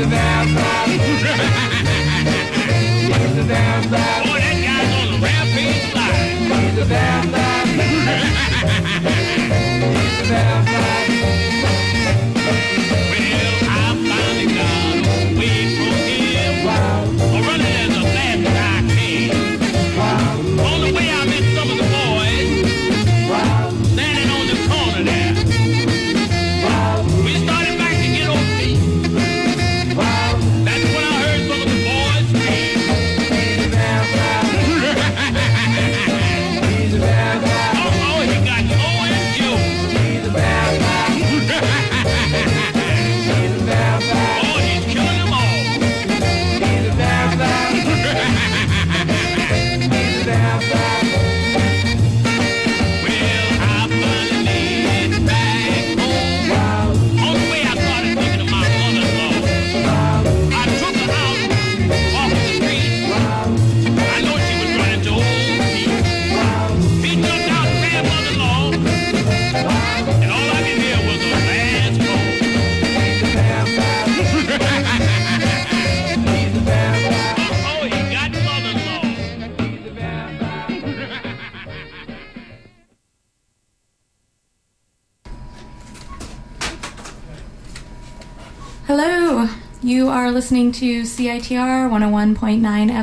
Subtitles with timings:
[0.00, 0.88] He's a vampire.
[3.18, 4.29] He's a
[90.40, 92.62] listening to CITR 101.9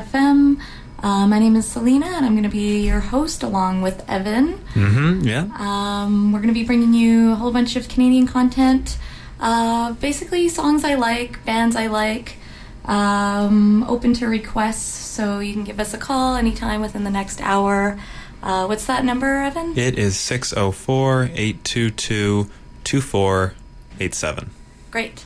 [0.09, 0.59] FM.
[1.03, 4.57] Uh, my name is Selina, and I'm going to be your host along with Evan.
[4.73, 5.21] Mm-hmm.
[5.21, 5.47] Yeah.
[5.59, 8.97] Um, we're going to be bringing you a whole bunch of Canadian content.
[9.39, 12.38] Uh, basically, songs I like, bands I like,
[12.85, 17.39] um, open to requests, so you can give us a call anytime within the next
[17.39, 17.99] hour.
[18.41, 19.77] Uh, what's that number, Evan?
[19.77, 22.49] It is 604 822
[22.83, 24.49] 2487.
[24.89, 25.23] Great.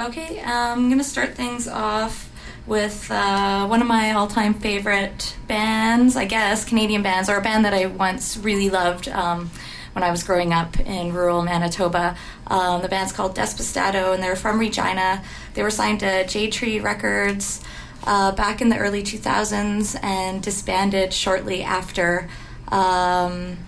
[0.00, 2.32] Okay, um, I'm going to start things off
[2.66, 7.42] with uh, one of my all time favorite bands, I guess, Canadian bands, or a
[7.42, 9.50] band that I once really loved um,
[9.92, 12.16] when I was growing up in rural Manitoba.
[12.46, 15.22] Um, the band's called Despistado, and they're from Regina.
[15.52, 17.62] They were signed to Jade Tree Records
[18.04, 22.26] uh, back in the early 2000s and disbanded shortly after.
[22.68, 23.58] Um,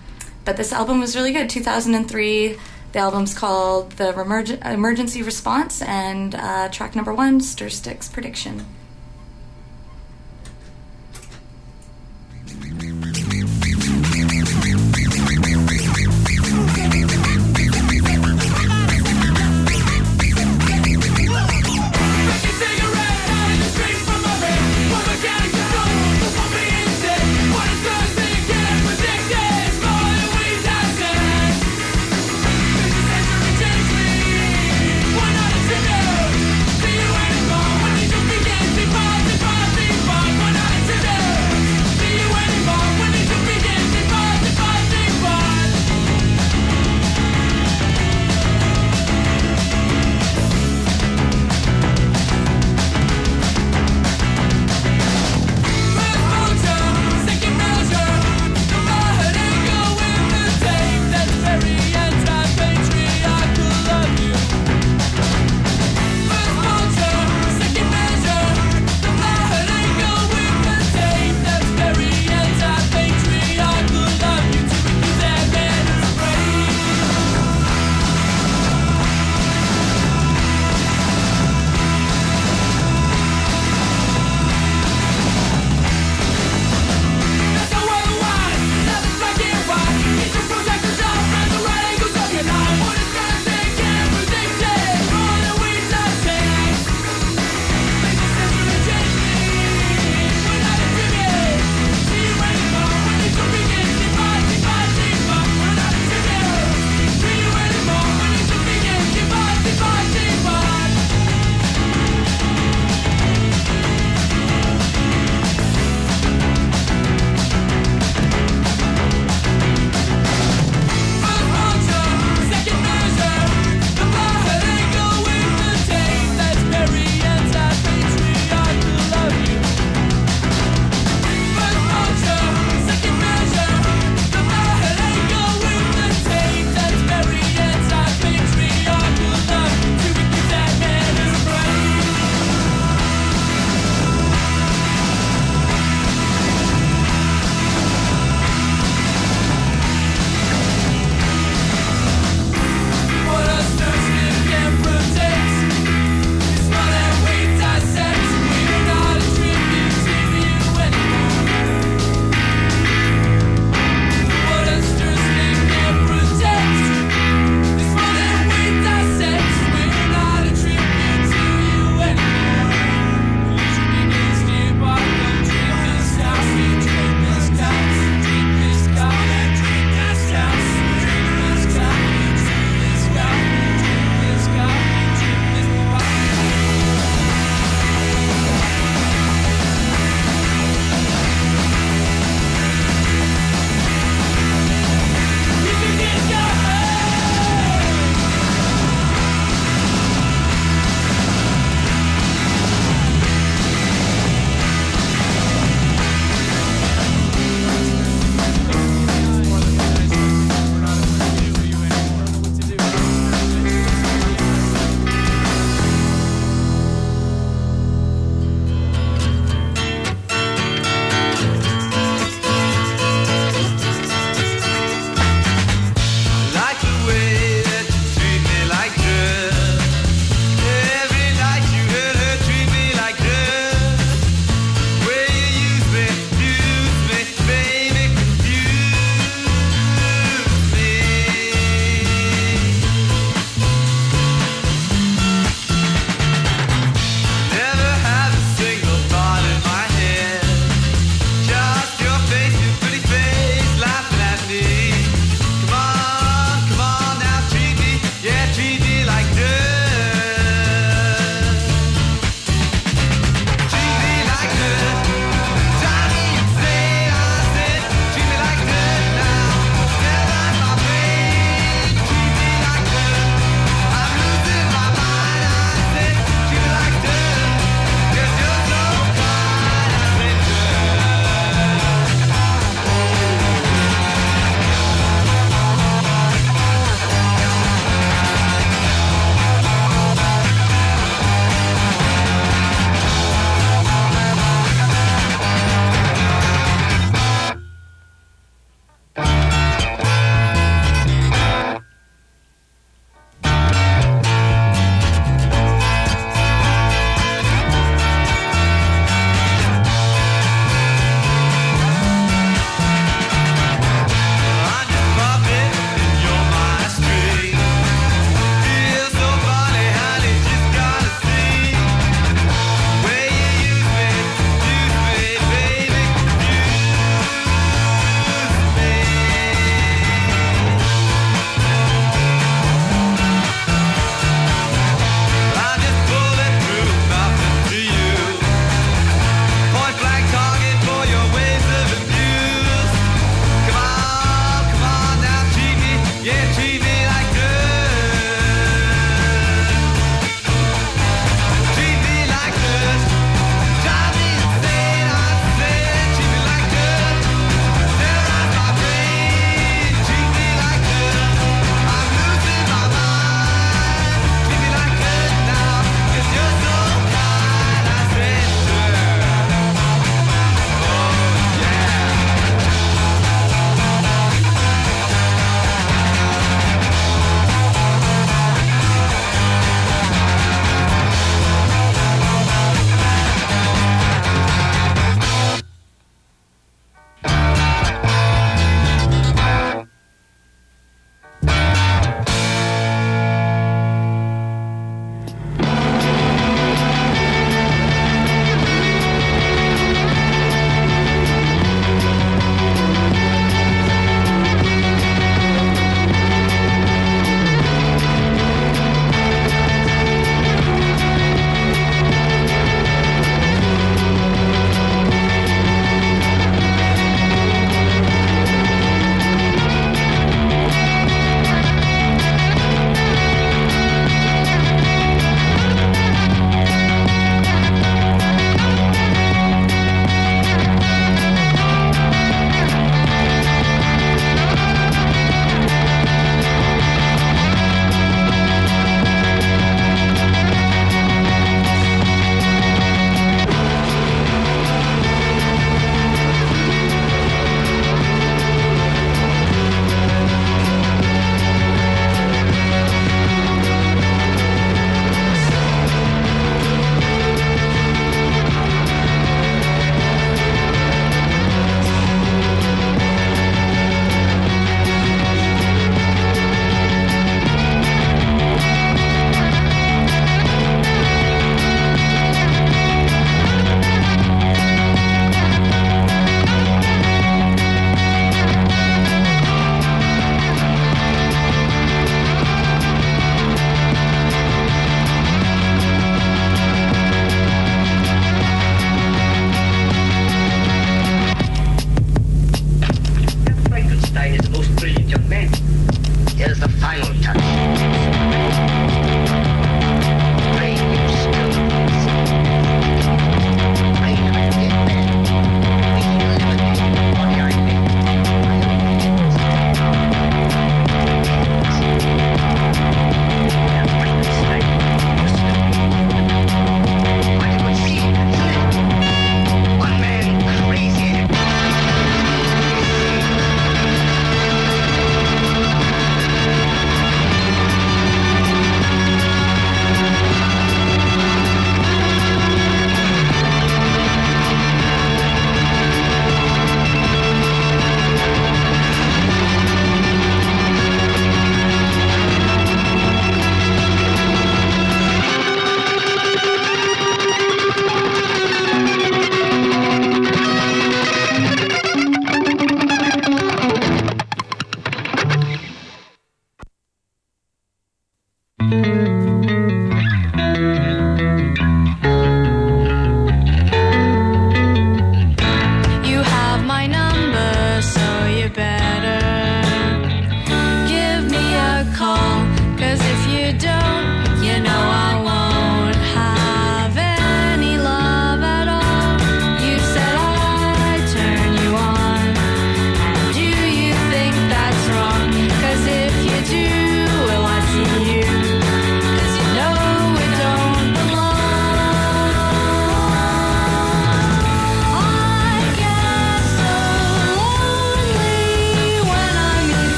[0.45, 1.47] but this album was really good.
[1.47, 2.57] 2003.
[2.93, 4.09] The album's called The
[4.63, 8.67] Emergency Response, and uh, track number one, Stir Sticks Prediction.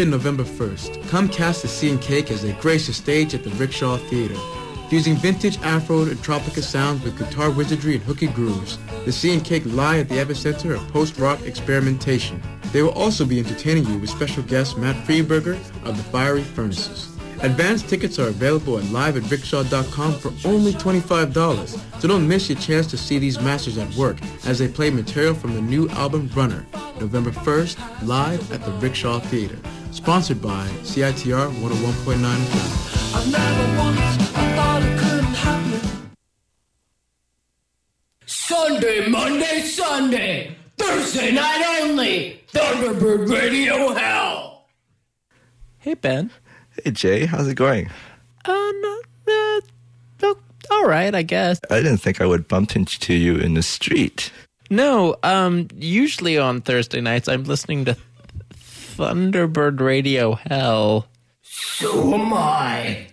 [0.00, 3.44] Thursday, November 1st, come cast the Sea and Cake as they grace the stage at
[3.44, 4.34] the Rickshaw Theater.
[4.88, 9.44] Fusing vintage Afro and Tropica sounds with guitar wizardry and hooky grooves, the Sea and
[9.44, 12.40] Cake lie at the epicenter of post-rock experimentation.
[12.72, 17.14] They will also be entertaining you with special guest Matt Friedberger of the Fiery Furnaces.
[17.42, 22.58] Advance tickets are available at live at rickshaw.com for only $25, so don't miss your
[22.58, 24.16] chance to see these masters at work
[24.46, 26.64] as they play material from the new album Runner,
[26.98, 29.58] November 1st, live at the Rickshaw Theater.
[29.92, 33.16] Sponsored by CITR 101.9 FM.
[33.16, 33.98] I've never once
[34.36, 35.80] I thought it couldn't happen.
[38.26, 44.66] Sunday, Monday, Sunday, Thursday night only, Thunderbird Radio Hell.
[45.78, 46.30] Hey Ben.
[46.84, 47.90] Hey Jay, how's it going?
[48.44, 49.04] Uh, not,
[50.22, 50.34] uh,
[50.70, 51.60] all right, I guess.
[51.68, 54.30] I didn't think I would bump into you in the street.
[54.70, 57.96] No, um, usually on Thursday nights I'm listening to
[59.00, 61.06] Thunderbird Radio Hell.
[61.40, 63.06] So am I.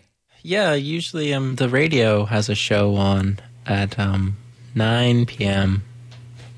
[0.44, 4.36] Yeah, usually um the radio has a show on at um
[4.76, 5.84] 9 p.m.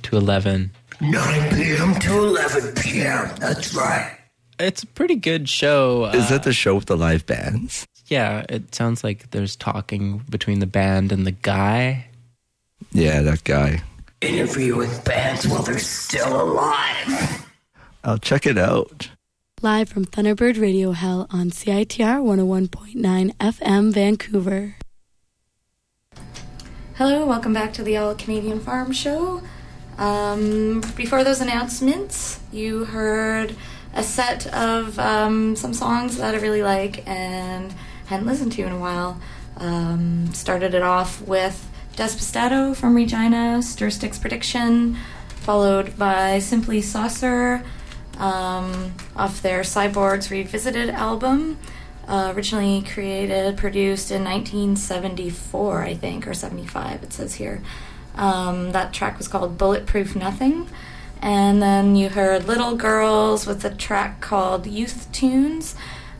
[0.03, 0.71] to 11.
[0.99, 1.93] 9 p.m.
[1.99, 3.29] to 11 p.m.
[3.39, 4.17] That's right.
[4.59, 6.05] It's a pretty good show.
[6.05, 7.85] Uh, Is that the show with the live bands?
[8.07, 12.07] yeah, it sounds like there's talking between the band and the guy.
[12.91, 13.83] Yeah, that guy.
[14.21, 17.45] Interviewing bands while they're still alive.
[18.03, 19.09] I'll check it out.
[19.61, 24.75] Live from Thunderbird Radio Hell on CITR 101.9 FM Vancouver.
[26.95, 29.41] Hello, welcome back to the All Canadian Farm Show.
[29.97, 33.53] Um, before those announcements, you heard
[33.93, 37.73] a set of um, some songs that I really like and
[38.05, 39.19] hadn't listened to in a while.
[39.57, 44.95] Um, started it off with Despistado from Regina, Stir Sticks Prediction,
[45.41, 47.65] followed by Simply Saucer
[48.19, 51.57] um, off their Cyborgs Revisited album.
[52.07, 57.61] Uh, originally created, produced in 1974, I think, or 75, it says here.
[58.15, 60.67] Um, that track was called Bulletproof Nothing.
[61.21, 65.75] And then you heard Little Girls with a track called Youth Tunes.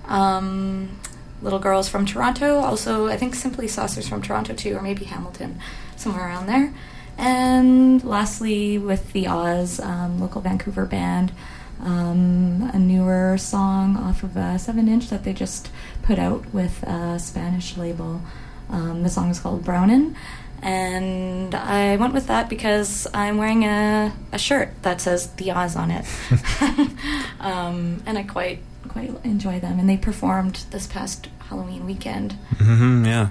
[0.06, 1.00] Um,
[1.42, 2.60] Little Girls from Toronto.
[2.60, 5.60] Also, I think Simply Saucers from Toronto too, or maybe Hamilton,
[5.96, 6.74] somewhere around there.
[7.18, 11.32] And lastly, with the Oz, um, local Vancouver band,
[11.80, 15.70] um, a newer song off of a 7 inch that they just
[16.04, 18.22] put out with a Spanish label.
[18.70, 20.16] Um, the song is called Brownin'.
[20.62, 25.76] And I went with that because I'm wearing a, a shirt that says the Oz
[25.78, 26.06] on it.
[27.40, 28.60] um, and I quite
[28.90, 29.80] quite enjoy them.
[29.80, 32.34] And they performed this past Halloween weekend.
[32.58, 33.30] hmm yeah.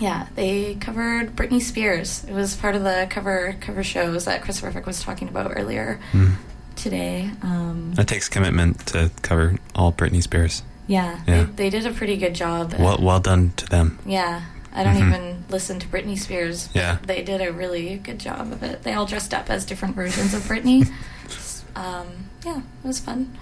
[0.00, 2.24] Yeah, they covered Britney Spears.
[2.24, 6.00] It was part of the cover cover shows that Chris Riffick was talking about earlier
[6.12, 6.34] Mm.
[6.78, 7.30] Today.
[7.42, 10.62] Um, It takes commitment to cover all Britney Spears.
[10.86, 11.44] yeah, Yeah.
[11.44, 12.74] They, they did a pretty good job.
[12.78, 13.98] Well, well done to them.
[14.06, 14.42] Yeah,
[14.74, 15.08] I don't Mhm.
[15.08, 16.68] even listen to Britney Spears.
[16.74, 16.98] Yeah.
[17.04, 18.82] they did a really good job of it.
[18.84, 20.88] They all dressed up as different versions of Britney.
[21.76, 22.06] um,
[22.46, 23.36] yeah, it was fun.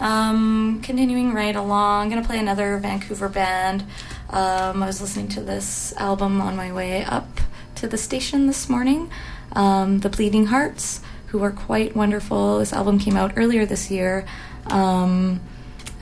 [0.00, 3.84] Um, continuing right along, I'm gonna play another Vancouver band.
[4.30, 7.40] Um, I was listening to this album on my way up
[7.76, 9.10] to the station this morning.
[9.52, 11.00] Um, the Bleeding Hearts,
[11.32, 12.58] who are quite wonderful.
[12.58, 14.26] This album came out earlier this year.
[14.66, 15.40] Um,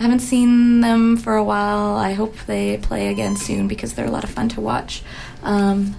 [0.00, 1.94] I haven't seen them for a while.
[1.94, 5.04] I hope they play again soon because they're a lot of fun to watch.
[5.44, 5.94] Um,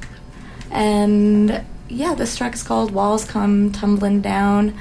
[0.69, 4.77] and yeah, this track is called Walls Come Tumbling Down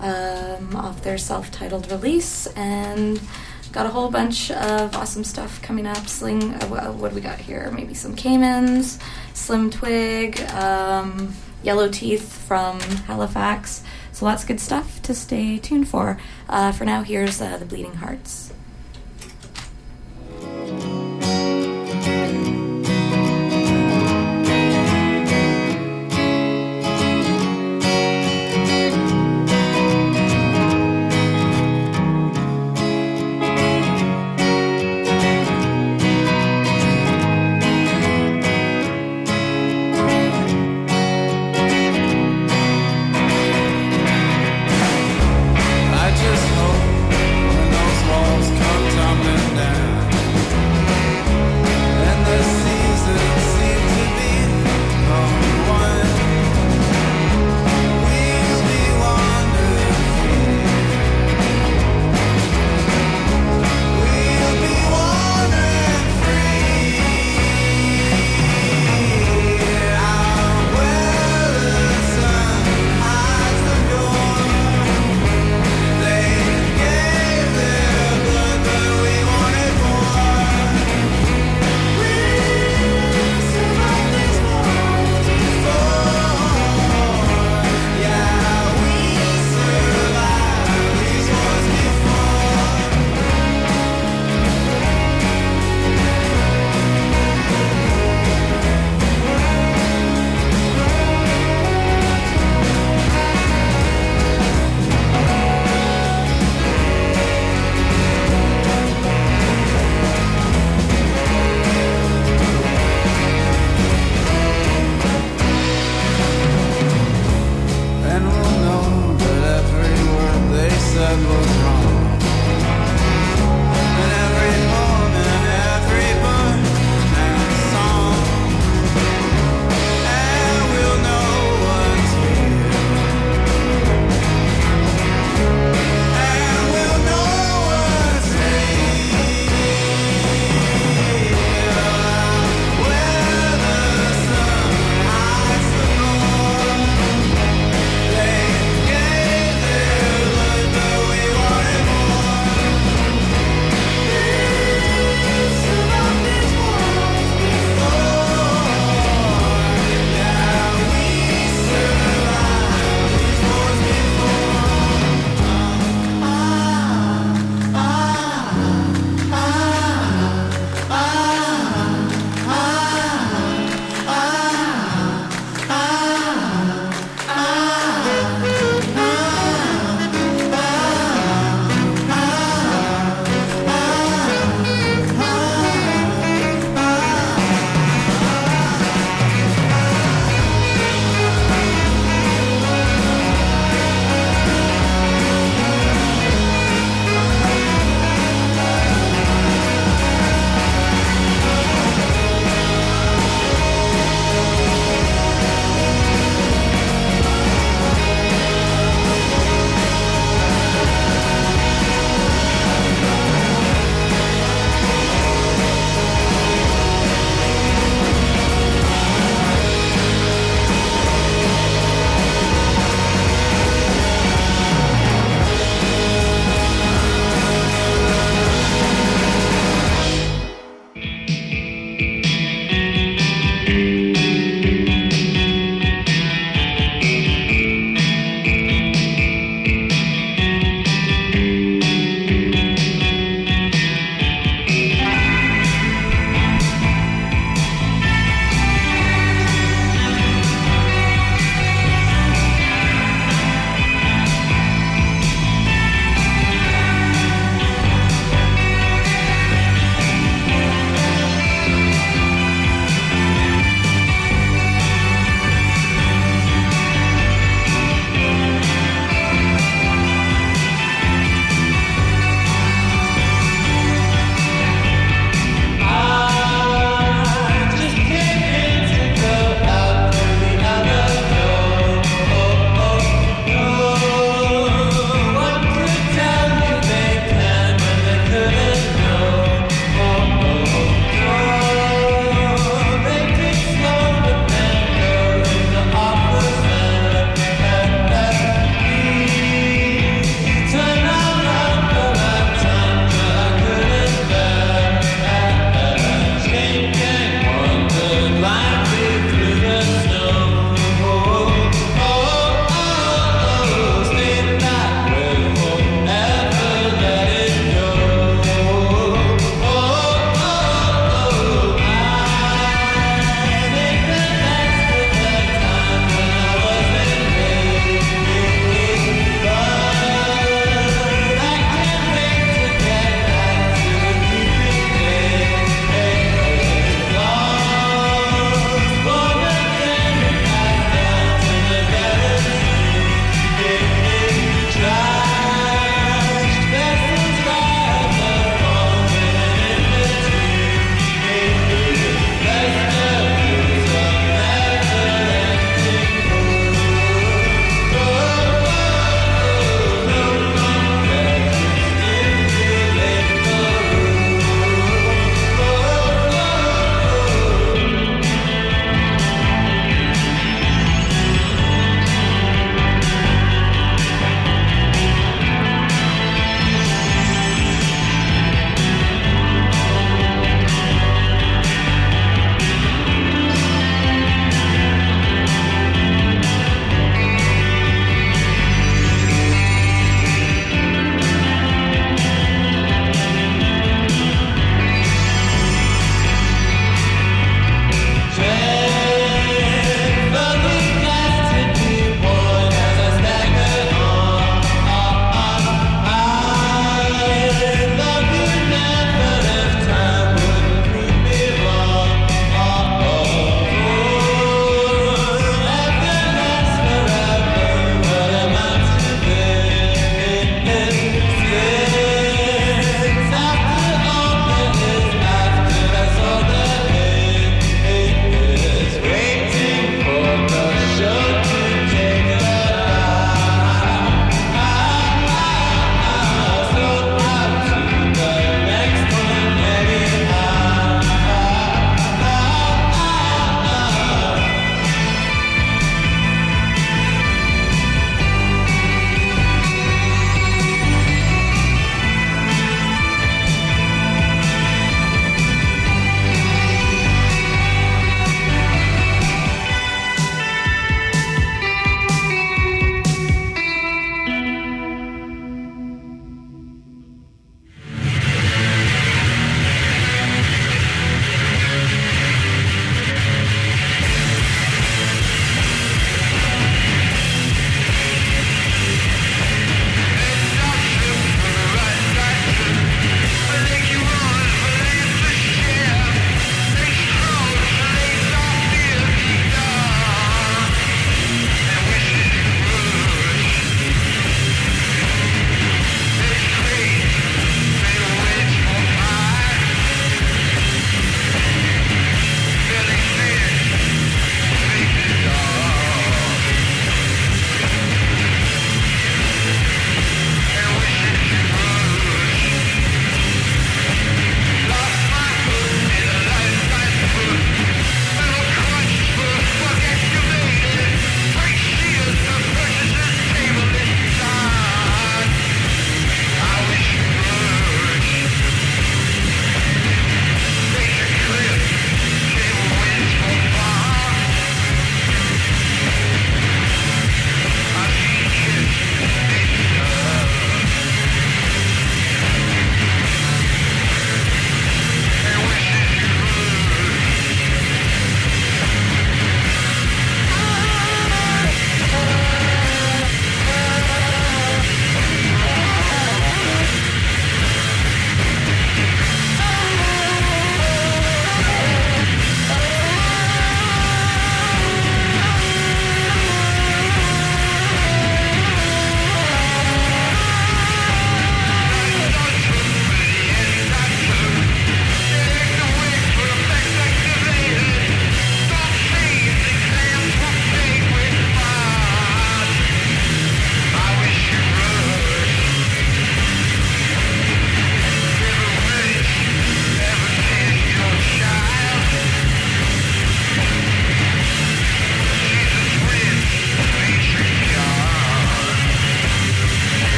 [0.00, 2.48] um, off their self titled release.
[2.48, 3.20] And
[3.70, 6.08] got a whole bunch of awesome stuff coming up.
[6.08, 7.70] Sling, uh, what do we got here?
[7.72, 8.98] Maybe some Caymans,
[9.34, 11.32] Slim Twig, um,
[11.64, 13.82] Yellow Teeth from Halifax.
[14.12, 16.18] So lots of good stuff to stay tuned for.
[16.48, 18.43] Uh, for now, here's uh, The Bleeding Hearts.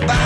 [0.00, 0.23] When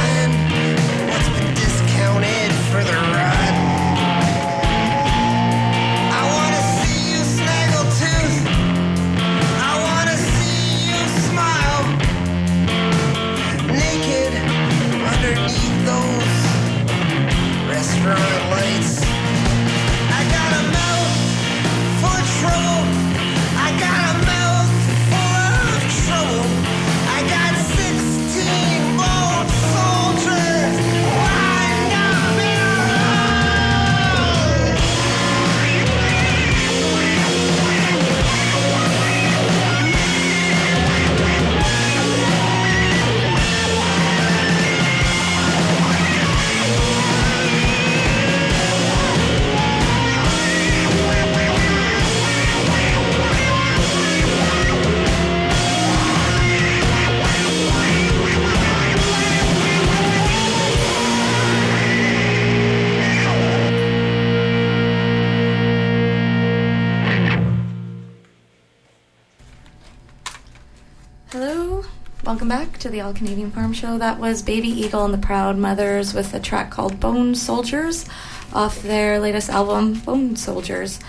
[73.09, 73.99] back to the All Canadian Farm Show.
[73.99, 78.07] That was Baby Eagle and the Proud Mothers with a track called Bone Soldiers
[78.53, 81.01] off their latest album, Bone Soldiers.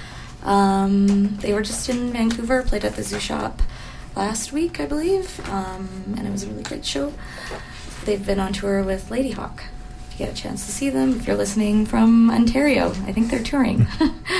[0.44, 3.62] Um, they were just in Vancouver, played at the Zoo Shop
[4.16, 7.14] last week, I believe, um, and it was a really great show.
[8.06, 9.62] They've been on tour with Ladyhawk.
[10.12, 13.30] If you get a chance to see them, if you're listening from Ontario, I think
[13.30, 13.88] they're touring.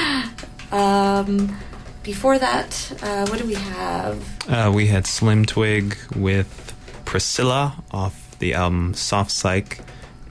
[0.72, 1.58] um,
[2.04, 4.48] before that, uh, what do we have?
[4.48, 6.69] Uh, we had Slim Twig with
[7.10, 9.80] Priscilla off the album Soft Psych.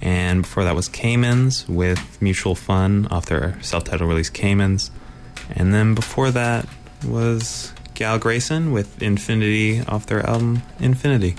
[0.01, 4.93] And before that was Caymans with Mutual Fun off their self titled release Caymans.
[5.51, 6.69] And then before that
[7.05, 11.35] was Gal Grayson with Infinity off their album Infinity.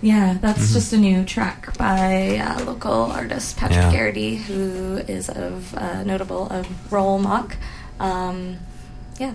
[0.00, 0.72] Yeah, that's Mhm.
[0.74, 3.90] just a new track by uh, local artist Patrick Yeah.
[3.90, 7.56] Garrity, who is of uh, notable of Role Mach.
[7.98, 8.58] Um,
[9.18, 9.32] yeah,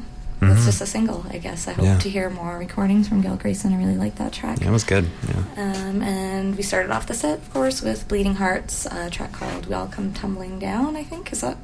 [0.51, 0.65] it's Mhm.
[0.65, 1.67] just a single, I guess.
[1.67, 1.97] I hope Yeah.
[1.99, 3.73] to hear more recordings from Gail Grayson.
[3.73, 4.59] I really like that track.
[4.61, 5.09] Yeah, it was good.
[5.27, 5.63] Yeah.
[5.63, 9.67] Um, and we started off the set, of course, with Bleeding Hearts, a track called
[9.67, 11.57] "We All Come Tumbling Down." I think is that.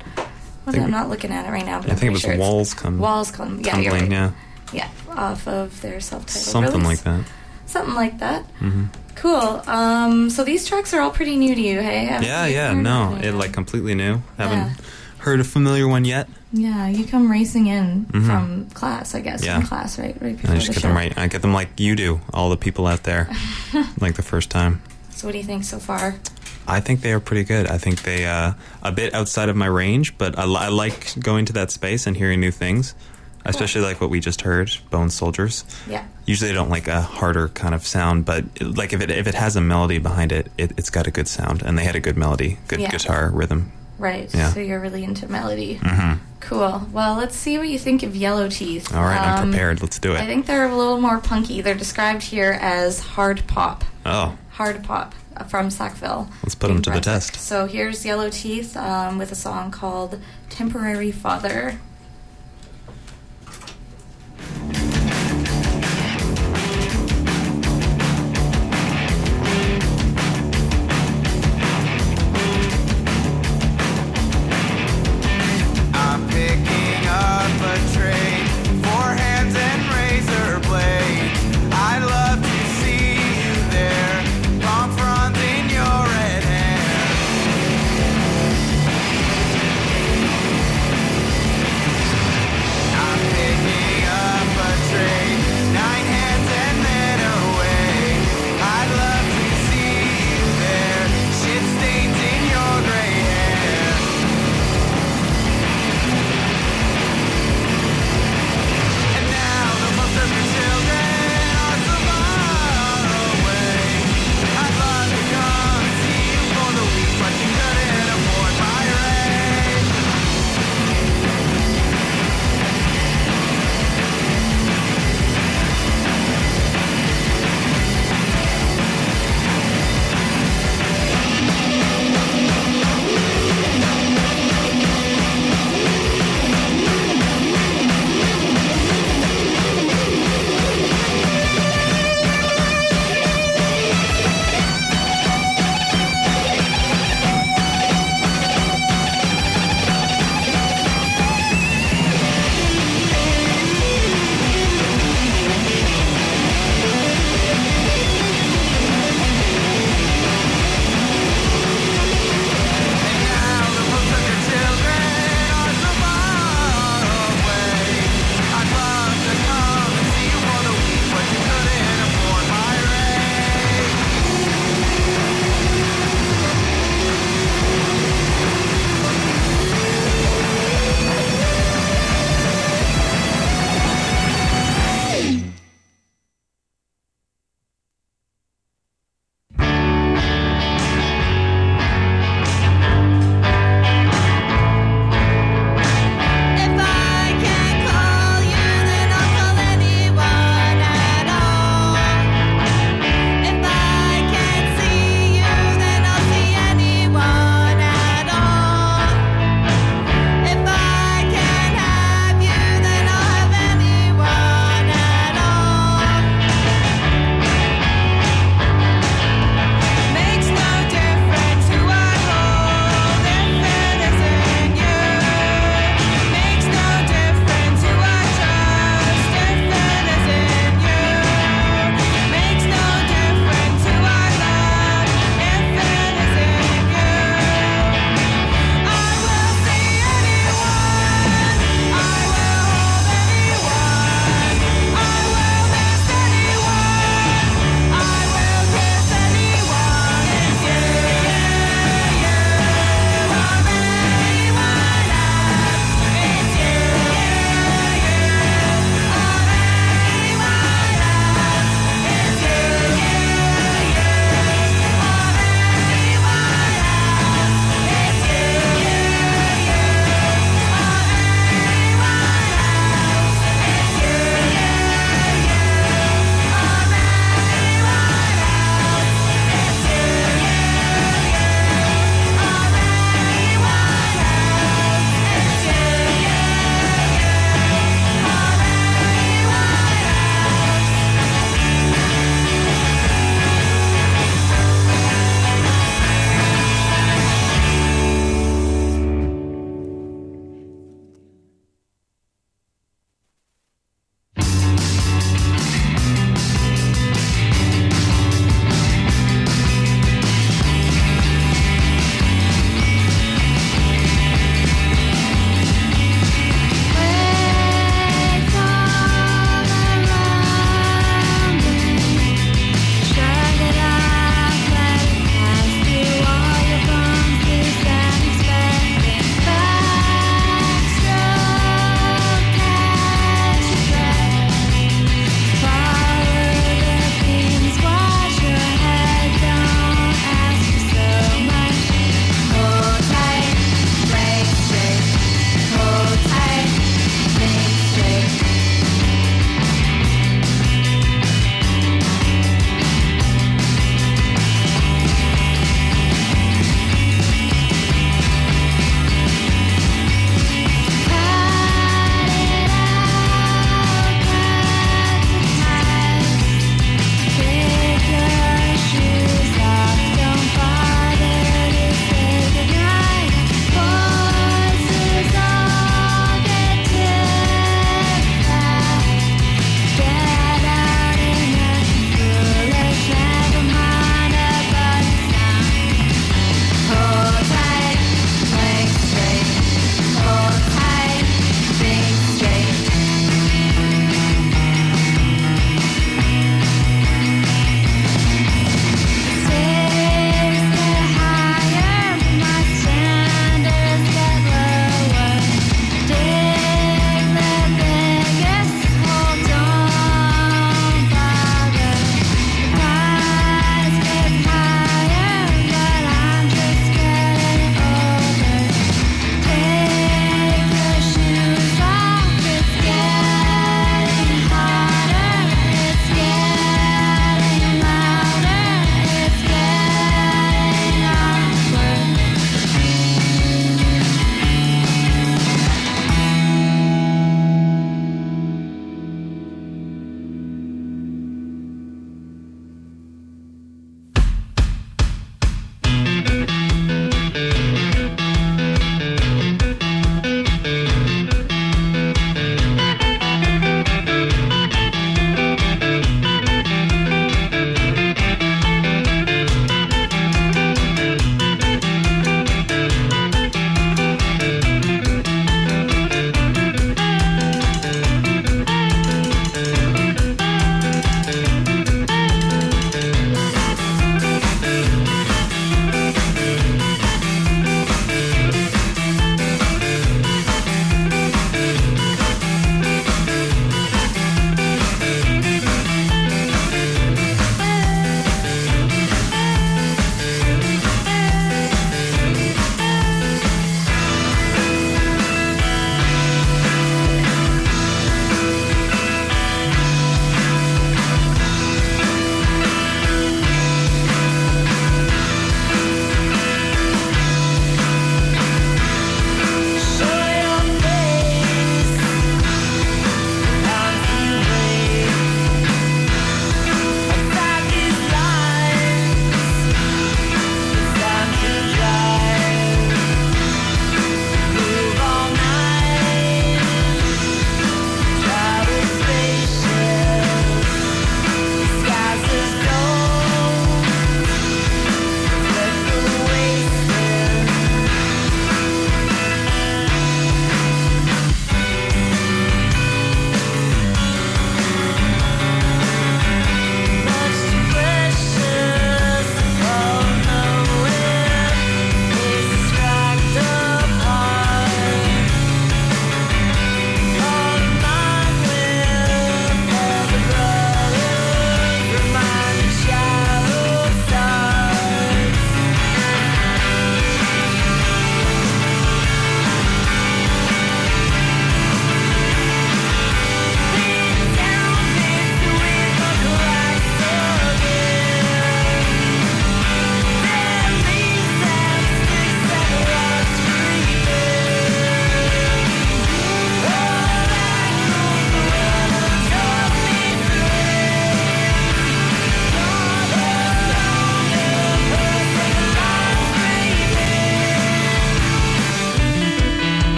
[0.66, 2.22] What think- I'm not looking at it right now, but I I'm think it was
[2.22, 3.62] sure Walls Come Walls Come.
[3.64, 4.12] Yeah, Tumbling, right.
[4.12, 4.30] yeah.
[4.72, 7.04] Yeah, off of their self-titled Something release.
[7.06, 7.26] like that.
[7.66, 8.44] something like that.
[8.60, 9.62] hmm Cool.
[9.68, 12.06] Um, so these tracks are all pretty new to you, hey?
[12.06, 14.22] Haven't Yeah, yeah, no, it like completely new.
[14.38, 14.70] Haven't Yeah.
[15.20, 16.30] heard a familiar one yet.
[16.52, 18.26] Yeah, you come racing in Mhm.
[18.26, 19.44] from class, I guess.
[19.44, 19.60] Yeah.
[19.60, 20.16] From class, right?
[20.20, 20.88] Right before I just the get show.
[20.88, 21.16] them right.
[21.18, 23.30] I get them like you do, all the people out there,
[24.00, 24.82] like the first time.
[25.12, 26.16] So what do you think so far?
[26.68, 27.68] I think they are pretty good.
[27.68, 31.46] I think they uh, a bit outside of my range, but I, I like going
[31.46, 32.94] to that space and hearing new things,
[33.46, 35.66] especially like what we just heard, Bone Soldiers.
[35.88, 36.04] Yeah.
[36.26, 39.34] Usually, I don't like a harder kind of sound, but like if it if it
[39.36, 42.00] has a melody behind it, it it's got a good sound, and they had a
[42.00, 42.92] good melody, good Yeah.
[42.92, 43.72] guitar rhythm.
[44.00, 44.34] Right.
[44.34, 44.52] Yeah.
[44.54, 45.80] So you're really into melody.
[45.84, 46.88] hmm Cool.
[46.94, 48.96] Well, let's see what you think of Yellow Teeth.
[48.96, 49.82] All right, I'm Um, prepared.
[49.82, 50.22] Let's do it.
[50.22, 51.62] I think they're a little more punky.
[51.62, 53.84] They're described here as hard pop.
[54.06, 55.14] oh, Hard pop
[55.50, 56.30] from Sackville.
[56.44, 57.36] Let's put them to the test.
[57.36, 60.20] So here's Yellow Teeth um, with a song called
[60.50, 61.78] Temporary Father.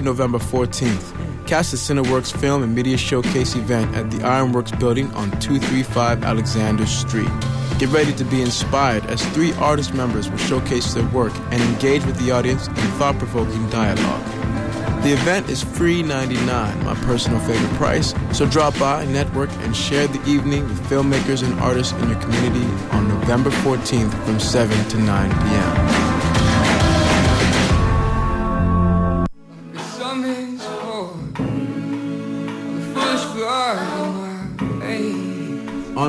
[0.00, 1.46] November 14th.
[1.46, 6.86] Cast the Cineworks Film and Media Showcase event at the Ironworks building on 235 Alexander
[6.86, 7.30] Street.
[7.78, 12.04] Get ready to be inspired as three artist members will showcase their work and engage
[12.06, 14.24] with the audience in thought provoking dialogue.
[15.02, 20.06] The event is free 99, my personal favorite price, so drop by, network, and share
[20.06, 24.98] the evening with filmmakers and artists in your community on November 14th from 7 to
[24.98, 26.11] 9 p.m.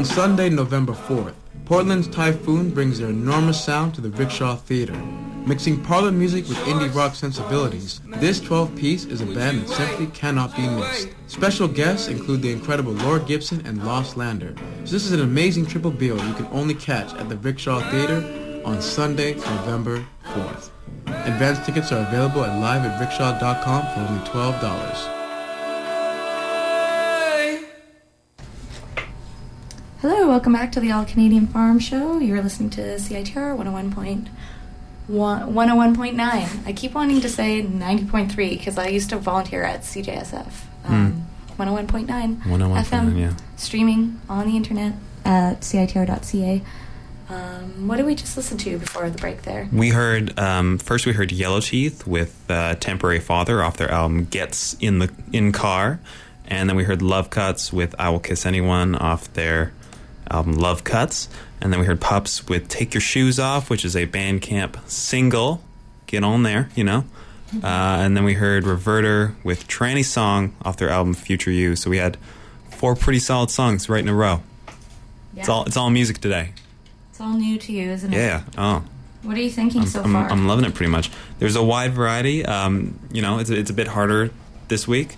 [0.03, 1.33] On Sunday, November 4th,
[1.63, 4.91] Portland's Typhoon brings their enormous sound to the Rickshaw Theater.
[5.47, 10.53] Mixing parlor music with indie rock sensibilities, this 12-piece is a band that simply cannot
[10.57, 11.07] be missed.
[11.27, 14.53] Special guests include the incredible Laura Gibson and Lost Lander.
[14.83, 18.61] So this is an amazing triple bill you can only catch at the Rickshaw Theater
[18.65, 20.69] on Sunday, November 4th.
[21.07, 25.22] Advance tickets are available at live@rickshaw.com for only $12.
[30.03, 32.19] Hello, welcome back to the All Canadian Farm Show.
[32.19, 34.27] You're listening to CITR 101.1
[35.07, 36.67] 101.9.
[36.67, 40.51] I keep wanting to say 90.3 because I used to volunteer at CJSF.
[40.83, 41.25] Um,
[41.57, 42.07] 101.9
[42.41, 43.33] 101.9, FM, yeah.
[43.55, 46.61] streaming on the internet at citr.ca.
[47.29, 49.69] Um, what did we just listen to before the break there?
[49.71, 51.05] We heard um, first.
[51.05, 55.53] We heard Yellow Teeth with uh, "Temporary Father" off their album "Gets in the in
[55.53, 56.01] Car,"
[56.45, 59.71] and then we heard Love Cuts with "I Will Kiss Anyone" off their
[60.29, 61.29] album "Love Cuts,"
[61.61, 65.63] and then we heard Pups with "Take Your Shoes Off," which is a Bandcamp single.
[66.07, 67.05] Get on there, you know.
[67.55, 71.89] Uh, and then we heard Reverter with "Tranny Song" off their album "Future You." So
[71.89, 72.17] we had
[72.69, 74.41] four pretty solid songs right in a row.
[75.35, 76.51] It's all it's all music today.
[77.09, 78.17] It's all new to you, isn't it?
[78.17, 78.43] Yeah.
[78.57, 78.83] Oh.
[79.23, 80.29] What are you thinking I'm, so I'm, far?
[80.29, 81.09] I'm loving it pretty much.
[81.39, 82.45] There's a wide variety.
[82.45, 84.31] Um, you know, it's, it's a bit harder
[84.67, 85.15] this week.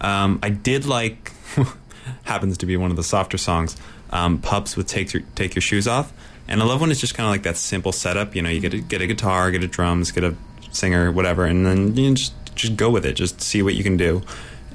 [0.00, 1.32] Um, I did like,
[2.24, 3.76] happens to be one of the softer songs,
[4.10, 6.12] um, Pups with Take Your, Take Your Shoes Off.
[6.46, 8.34] And I love when it's just kind of like that simple setup.
[8.36, 10.34] You know, you get a, get a guitar, get a drums, get a
[10.72, 13.14] singer, whatever, and then you just, just go with it.
[13.14, 14.22] Just see what you can do.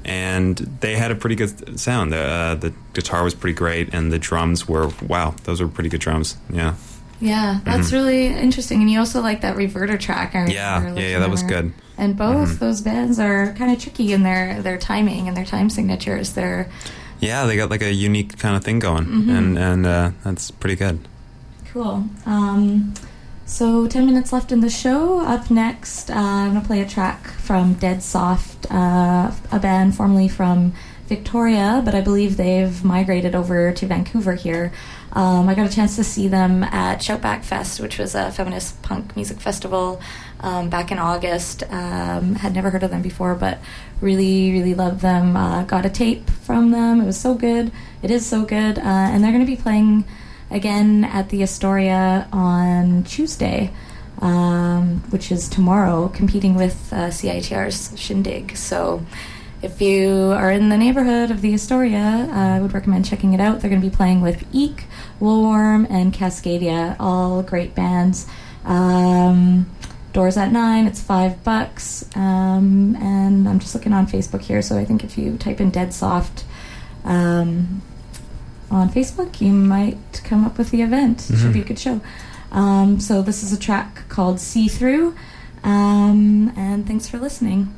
[0.04, 2.12] And they had a pretty good sound.
[2.12, 5.90] The, uh, the guitar was pretty great, and the drums were, wow, those were pretty
[5.90, 6.36] good drums.
[6.52, 6.74] Yeah.
[7.20, 8.80] Yeah, that's really interesting.
[8.80, 10.34] And you also like that reverter track.
[10.34, 10.50] I Mm-hmm.
[10.52, 11.74] Yeah, yeah, yeah, that was good.
[11.98, 12.58] And both Mhm.
[12.60, 16.32] those bands are kind of tricky in their their timing and their time signatures.
[16.32, 16.70] They're
[17.20, 19.38] Yeah, they got like a unique kind of thing going, Mhm.
[19.38, 20.98] and and uh, that's pretty good.
[21.72, 22.04] cool.
[22.26, 22.94] Um,
[23.46, 25.20] so ten minutes left in the show.
[25.20, 30.26] Up next, uh, I'm gonna play a track from Dead Soft, uh, a band formerly
[30.28, 30.72] from
[31.08, 34.72] Victoria, but I believe they've migrated over to Vancouver here.
[35.12, 38.80] Um, I got a chance to see them at Shoutback Fest, which was a feminist
[38.82, 40.00] punk music festival
[40.40, 41.62] um, back in August.
[41.70, 43.58] Um, had never heard of them before, but
[44.00, 45.36] really, really loved them.
[45.36, 47.00] Uh, got a tape from them.
[47.00, 47.70] It was so good.
[48.02, 48.78] It is so good.
[48.78, 50.04] Uh, and they're going to be playing
[50.50, 53.70] again at the Astoria on Tuesday,
[54.20, 58.56] um, which is tomorrow, competing with uh, CITR's Shindig.
[58.56, 59.04] So
[59.62, 63.40] if you are in the neighborhood of the Astoria, uh, I would recommend checking it
[63.40, 63.60] out.
[63.60, 64.84] They're going to be playing with Eek,
[65.20, 68.26] Woolworm, and Cascadia, all great bands.
[68.64, 69.70] Um,
[70.12, 70.86] doors at nine.
[70.86, 74.62] It's five bucks, um, and I'm just looking on Facebook here.
[74.62, 76.44] So I think if you type in Dead Soft
[77.04, 77.82] um,
[78.70, 81.28] on Facebook, you might come up with the event.
[81.30, 82.00] It should be a good show.
[82.52, 85.14] Um, so this is a track called "See Through,"
[85.62, 87.74] um, and thanks for listening.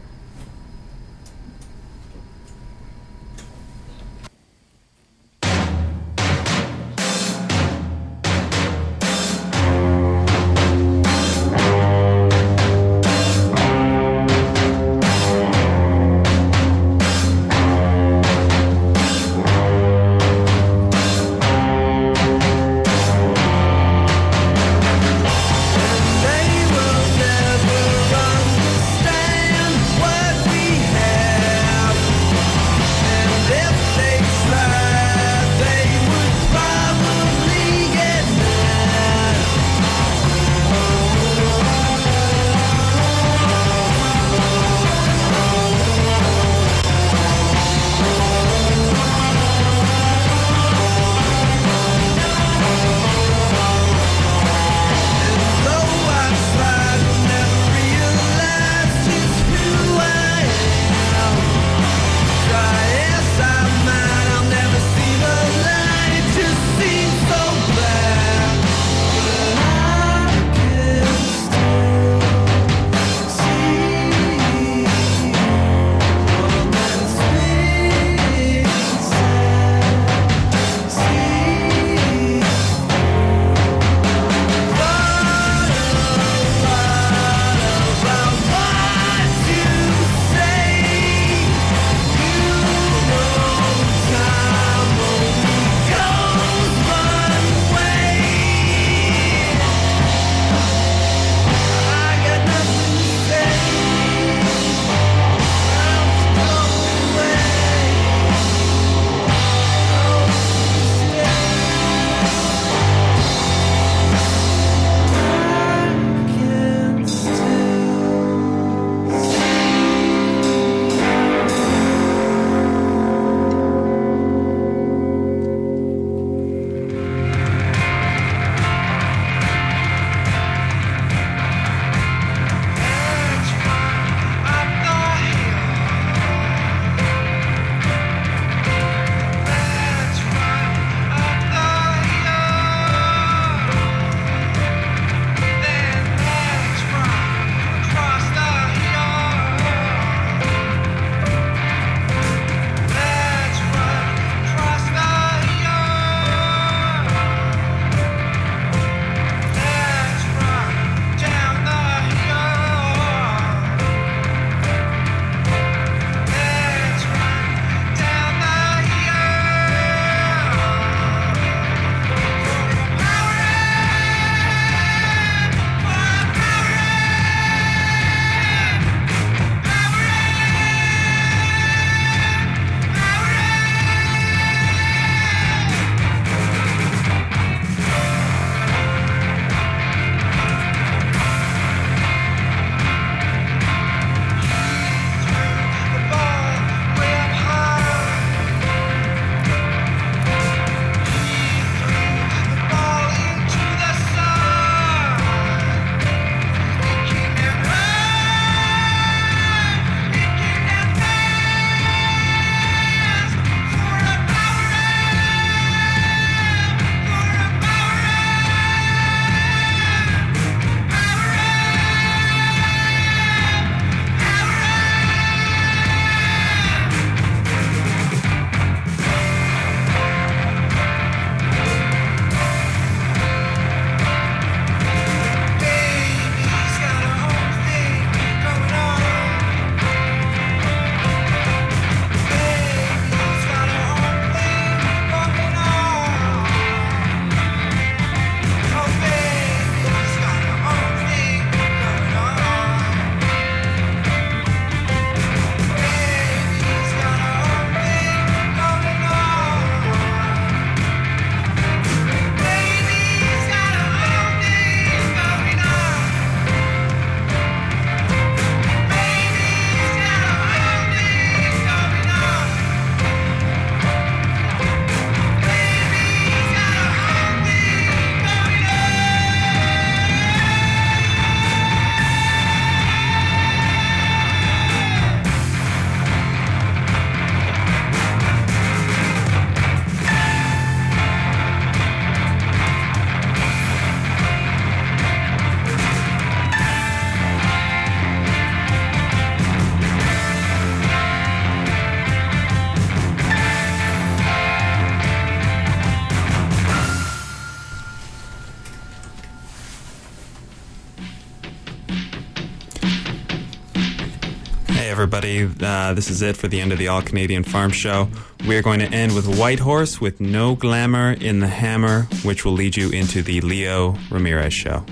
[314.89, 315.49] Everybody.
[315.61, 318.09] Uh, this is it for the end of the All Canadian Farm Show.
[318.47, 322.53] We are going to end with Whitehorse with No Glamour in the Hammer, which will
[322.53, 324.85] lead you into the Leo Ramirez Show.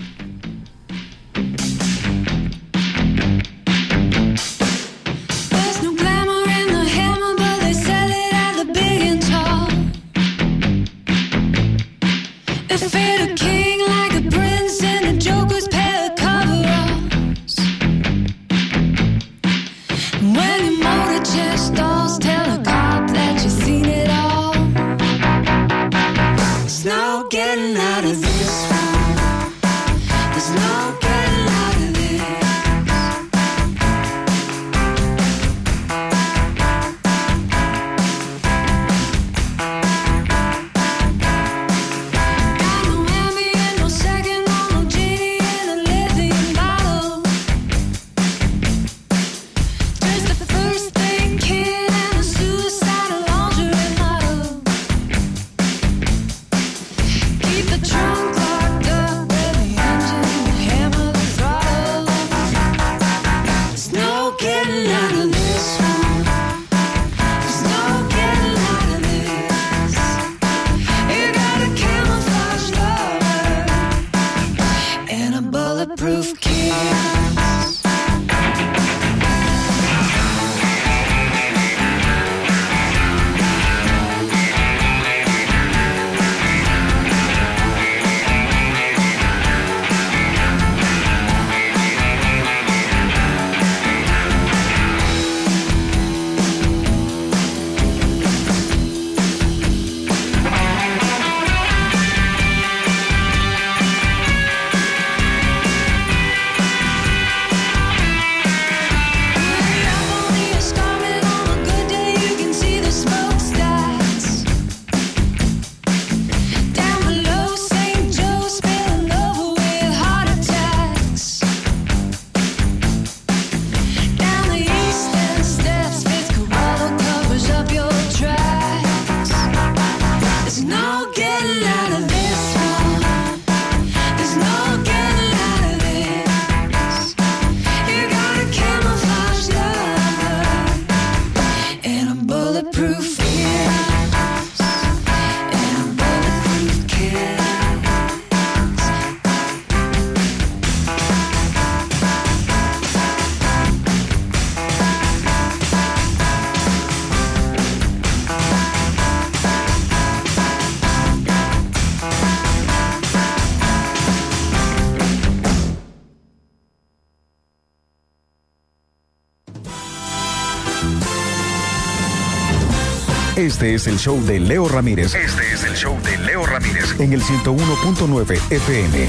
[173.60, 175.14] Este es el show de Leo Ramírez.
[175.14, 176.98] Este es el show de Leo Ramírez.
[176.98, 179.08] En el 101.9 FM.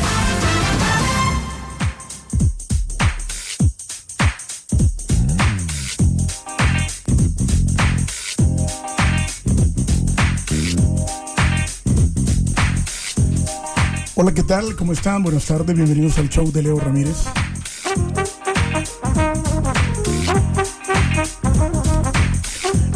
[14.15, 14.75] Hola, ¿qué tal?
[14.75, 15.23] ¿Cómo están?
[15.23, 17.15] Buenas tardes, bienvenidos al show de Leo Ramírez.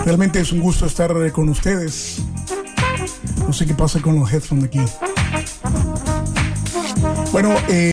[0.06, 2.22] Realmente es un gusto estar eh, con ustedes.
[3.40, 4.80] No sé qué pasa con los headphones aquí.
[7.32, 7.84] Bueno, eh,